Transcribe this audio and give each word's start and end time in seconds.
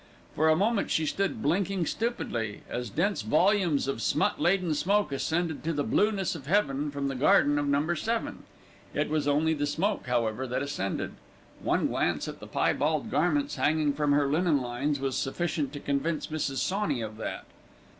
For 0.33 0.49
a 0.49 0.55
moment 0.55 0.89
she 0.89 1.05
stood 1.05 1.43
blinking 1.43 1.85
stupidly, 1.85 2.63
as 2.67 2.89
dense 2.89 3.21
volumes 3.21 3.87
of 3.87 4.01
smut 4.01 4.41
laden 4.41 4.73
smoke 4.73 5.11
ascended 5.11 5.63
to 5.63 5.73
the 5.73 5.83
blueness 5.83 6.33
of 6.33 6.47
heaven 6.47 6.89
from 6.89 7.07
the 7.07 7.13
garden 7.13 7.59
of 7.59 7.67
No. 7.67 7.93
7. 7.93 8.41
It 8.95 9.09
was 9.11 9.27
only 9.27 9.53
the 9.53 9.67
smoke, 9.67 10.07
however, 10.07 10.47
that 10.47 10.63
ascended. 10.63 11.13
One 11.61 11.85
glance 11.85 12.27
at 12.27 12.39
the 12.39 12.47
piebald 12.47 13.11
garments 13.11 13.57
hanging 13.57 13.93
from 13.93 14.11
her 14.13 14.25
linen 14.25 14.59
lines 14.59 14.99
was 14.99 15.15
sufficient 15.15 15.71
to 15.73 15.79
convince 15.79 16.25
Mrs. 16.25 16.57
Sawney 16.57 17.01
of 17.01 17.17
that. 17.17 17.45